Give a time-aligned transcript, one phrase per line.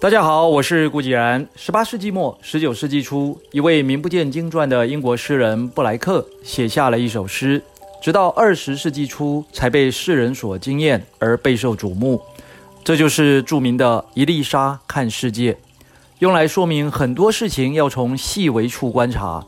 [0.00, 1.46] 大家好，我是顾继然。
[1.54, 7.62] 十八世纪末、十九世纪初，一位名不见经传的英国诗人布莱克写下了一首诗，
[8.02, 12.20] 直到二十世纪初才被世人所惊艳而备受瞩目。
[12.82, 15.52] 这就是著名的《一粒沙看世界》，
[16.18, 19.46] 用来说明很多事情要从细微处观察。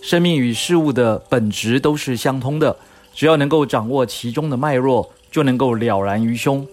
[0.00, 2.76] 生命与事物的本质都是相通的，
[3.12, 6.64] 只要能够掌握其中的脉络，就能够了然于胸。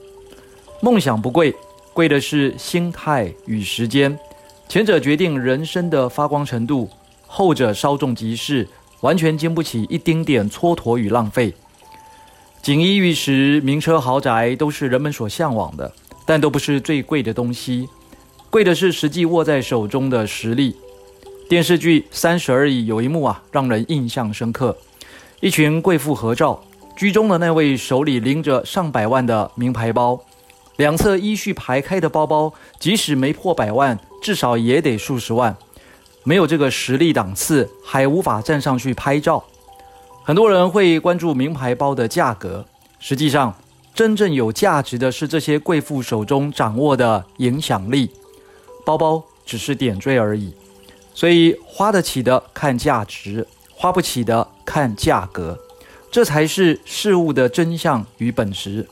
[0.82, 1.56] 梦想不贵。
[1.94, 4.20] 贵的是心态与时间，
[4.70, 6.88] 前者决定人生的发光程度，
[7.26, 8.68] 后者稍纵即逝，
[9.02, 11.52] 完全经不起一丁点蹉跎与浪费。
[12.62, 15.92] 锦衣玉食、名车豪宅都是人们所向往的，
[16.24, 17.90] 但都不是最贵的东西。
[18.52, 20.76] 贵的是实际握在手中的实力。
[21.50, 24.78] 电视剧《三十而已》有一幕啊，让人印象深刻：
[25.40, 26.62] 一群贵妇合照，
[26.96, 30.22] 居中的那位手里拎着上百万的名牌包。
[30.78, 35.56] 两侧依序排开的包包，即使没破百万，至少也得数十万。
[36.24, 39.44] 没有这个实力档次，还无法站上去拍照。
[40.24, 42.66] 很多人会关注名牌包的价格，
[43.00, 43.56] 实际上，
[43.94, 48.12] 真正有价值的是这些贵妇手中掌握的影响力。
[48.86, 50.54] 包包只是点缀而已，
[51.14, 55.58] 所以花得起的看价值，花不起的看价格，
[56.12, 58.88] 这才是事物的真相与本质。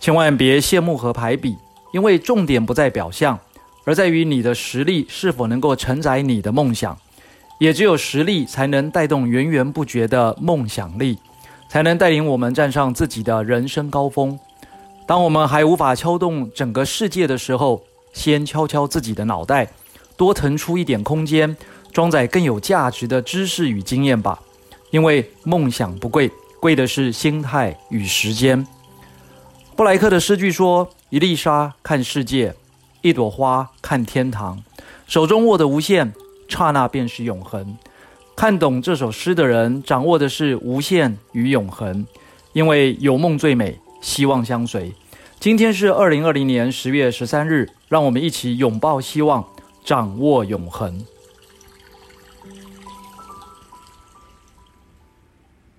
[0.00, 1.56] 千万别羡慕和排比，
[1.92, 3.38] 因为重点不在表象，
[3.84, 6.98] 而在于你的实力是否能够承载你的梦想。
[7.58, 11.18] 也只有实力才能带动源源不绝的梦想力，
[11.68, 14.38] 才能带领我们站上自己的人生高峰。
[15.06, 17.82] 当我们还无法敲动整个世界的时候，
[18.14, 19.68] 先敲敲自己的脑袋，
[20.16, 21.54] 多腾出一点空间，
[21.92, 24.40] 装载更有价值的知识与经验吧。
[24.90, 28.66] 因为梦想不贵，贵的是心态与时间。
[29.80, 32.54] 布莱克的诗句说：“一粒沙看世界，
[33.00, 34.62] 一朵花看天堂。
[35.06, 36.12] 手中握的无限，
[36.50, 37.78] 刹那便是永恒。
[38.36, 42.06] 看懂这首诗的人，掌握的是无限与永恒。
[42.52, 44.92] 因为有梦最美，希望相随。
[45.38, 49.42] 今天是二零二零年十月十三日，让我们一起拥抱希望，
[49.82, 51.02] 掌握永恒。”